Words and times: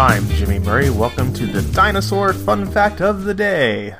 I'm 0.00 0.26
Jimmy 0.30 0.58
Murray. 0.58 0.88
Welcome 0.88 1.30
to 1.34 1.44
the 1.44 1.60
Dinosaur 1.74 2.32
Fun 2.32 2.64
Fact 2.70 3.02
of 3.02 3.24
the 3.24 3.34
Day. 3.34 3.96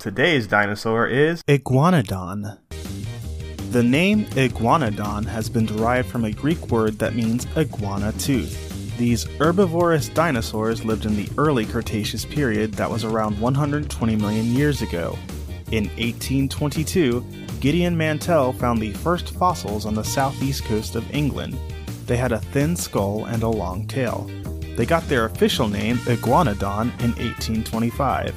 Today's 0.00 0.48
dinosaur 0.48 1.06
is 1.06 1.40
Iguanodon. 1.44 2.58
The 3.70 3.82
name 3.84 4.24
Iguanodon 4.24 5.26
has 5.26 5.48
been 5.48 5.66
derived 5.66 6.08
from 6.08 6.24
a 6.24 6.32
Greek 6.32 6.72
word 6.72 6.98
that 6.98 7.14
means 7.14 7.46
iguana 7.56 8.10
tooth. 8.14 8.96
These 8.98 9.22
herbivorous 9.38 10.08
dinosaurs 10.08 10.84
lived 10.84 11.06
in 11.06 11.14
the 11.14 11.28
early 11.38 11.64
Cretaceous 11.64 12.24
period 12.24 12.72
that 12.72 12.90
was 12.90 13.04
around 13.04 13.38
120 13.38 14.16
million 14.16 14.46
years 14.46 14.82
ago. 14.82 15.16
In 15.70 15.84
1822, 15.90 17.24
Gideon 17.60 17.96
Mantell 17.96 18.52
found 18.52 18.82
the 18.82 18.94
first 18.94 19.32
fossils 19.34 19.86
on 19.86 19.94
the 19.94 20.02
southeast 20.02 20.64
coast 20.64 20.96
of 20.96 21.08
England. 21.14 21.56
They 22.06 22.16
had 22.16 22.32
a 22.32 22.40
thin 22.40 22.74
skull 22.74 23.26
and 23.26 23.44
a 23.44 23.48
long 23.48 23.86
tail. 23.86 24.28
They 24.80 24.86
got 24.86 25.06
their 25.08 25.26
official 25.26 25.68
name 25.68 25.98
Iguanodon 26.06 26.84
in 27.02 27.10
1825. 27.10 28.34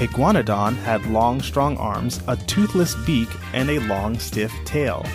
Iguanodon 0.00 0.74
had 0.78 1.06
long, 1.06 1.40
strong 1.40 1.76
arms, 1.76 2.20
a 2.26 2.36
toothless 2.36 2.96
beak, 3.06 3.28
and 3.52 3.70
a 3.70 3.78
long, 3.78 4.18
stiff 4.18 4.52
tail. 4.64 5.06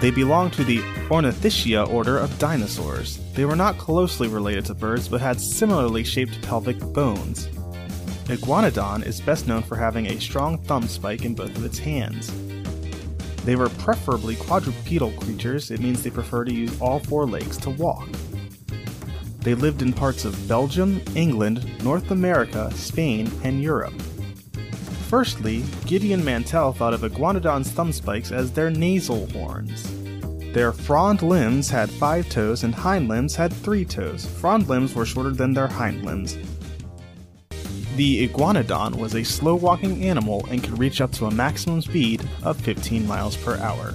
They 0.00 0.10
belonged 0.10 0.54
to 0.54 0.64
the 0.64 0.78
Ornithischia 1.10 1.86
order 1.92 2.16
of 2.16 2.38
dinosaurs. 2.38 3.18
They 3.34 3.44
were 3.44 3.54
not 3.54 3.76
closely 3.76 4.28
related 4.28 4.64
to 4.64 4.74
birds 4.74 5.08
but 5.08 5.20
had 5.20 5.38
similarly 5.38 6.04
shaped 6.04 6.40
pelvic 6.40 6.78
bones. 6.78 7.48
Iguanodon 8.28 9.04
is 9.04 9.20
best 9.20 9.46
known 9.46 9.62
for 9.62 9.76
having 9.76 10.06
a 10.06 10.20
strong 10.22 10.56
thumb 10.56 10.88
spike 10.88 11.26
in 11.26 11.34
both 11.34 11.54
of 11.54 11.66
its 11.66 11.78
hands. 11.78 12.32
They 13.44 13.56
were 13.56 13.68
preferably 13.68 14.36
quadrupedal 14.36 15.12
creatures, 15.20 15.70
it 15.70 15.80
means 15.80 16.02
they 16.02 16.08
prefer 16.08 16.46
to 16.46 16.54
use 16.54 16.80
all 16.80 17.00
four 17.00 17.26
legs 17.26 17.58
to 17.58 17.68
walk. 17.68 18.08
They 19.42 19.54
lived 19.54 19.82
in 19.82 19.92
parts 19.92 20.24
of 20.24 20.48
Belgium, 20.48 21.00
England, 21.14 21.82
North 21.82 22.10
America, 22.10 22.70
Spain, 22.74 23.30
and 23.42 23.62
Europe. 23.62 23.94
Firstly, 25.08 25.64
Gideon 25.86 26.24
Mantell 26.24 26.72
thought 26.72 26.94
of 26.94 27.00
iguanodon's 27.02 27.70
thumb 27.70 27.92
spikes 27.92 28.30
as 28.30 28.52
their 28.52 28.70
nasal 28.70 29.26
horns. 29.28 29.92
Their 30.52 30.72
frond 30.72 31.22
limbs 31.22 31.70
had 31.70 31.90
five 31.90 32.28
toes 32.28 32.64
and 32.64 32.74
hind 32.74 33.08
limbs 33.08 33.34
had 33.34 33.52
three 33.52 33.84
toes. 33.84 34.26
Frond 34.26 34.68
limbs 34.68 34.94
were 34.94 35.06
shorter 35.06 35.30
than 35.30 35.54
their 35.54 35.68
hind 35.68 36.04
limbs. 36.04 36.36
The 37.96 38.28
iguanodon 38.28 38.96
was 38.96 39.14
a 39.14 39.24
slow 39.24 39.54
walking 39.54 40.04
animal 40.04 40.46
and 40.50 40.62
could 40.62 40.78
reach 40.78 41.00
up 41.00 41.12
to 41.12 41.26
a 41.26 41.30
maximum 41.30 41.82
speed 41.82 42.28
of 42.42 42.56
15 42.56 43.06
miles 43.06 43.36
per 43.36 43.56
hour. 43.58 43.94